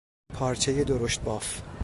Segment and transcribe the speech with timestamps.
[0.33, 1.63] پارچهی درشت بافت